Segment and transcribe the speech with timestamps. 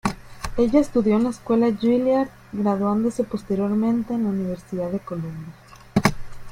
[0.57, 5.53] Ella estudió en la Escuela Juilliard, graduándose posteriormente en la Universidad de Columbia.